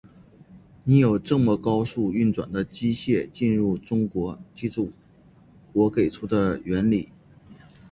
[0.83, 4.91] 你有这么高速运转的机械进入中国，记住
[5.73, 7.09] 我给出的原理。